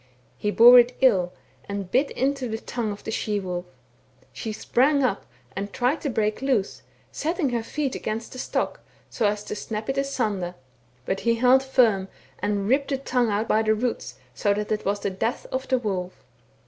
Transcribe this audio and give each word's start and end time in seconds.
He 0.35 0.49
bore 0.49 0.79
it 0.79 0.97
ill, 1.01 1.31
and 1.69 1.91
bit 1.91 2.09
into 2.09 2.47
the 2.49 2.57
tongue 2.57 2.91
of 2.91 3.03
the 3.03 3.11
she 3.11 3.39
wolf; 3.39 3.65
she 4.33 4.51
sprang 4.51 5.03
up 5.03 5.27
and 5.55 5.71
tried 5.71 6.01
to 6.01 6.09
break 6.09 6.41
loose, 6.41 6.81
setting 7.11 7.49
her 7.51 7.61
feet 7.61 7.93
against 7.93 8.31
the 8.31 8.39
stock, 8.39 8.79
so 9.11 9.27
as 9.27 9.43
to 9.43 9.55
snap 9.55 9.89
it 9.89 9.99
asunder: 9.99 10.55
but 11.05 11.19
he 11.19 11.35
held 11.35 11.61
firm, 11.61 12.07
and 12.39 12.67
ripped 12.67 12.87
the 12.89 12.97
tongue 12.97 13.29
out 13.29 13.47
by 13.47 13.61
the 13.61 13.75
roots, 13.75 14.15
so 14.33 14.55
that 14.55 14.71
it 14.71 14.85
was 14.85 15.01
the 15.01 15.11
death 15.11 15.45
of 15.51 15.67
the 15.67 15.77
wolf. 15.77 16.23